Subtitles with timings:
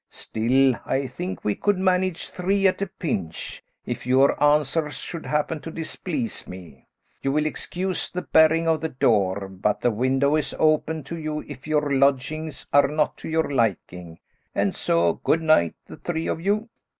[0.09, 5.59] Still, I think we could manage three at a pinch, if your answers should happen
[5.61, 6.87] to displease me.
[7.21, 11.41] You will excuse the barring of the door, but the window is open to you
[11.47, 14.17] if your lodgings are not to your liking.
[14.55, 16.69] And so, good night, the three of you."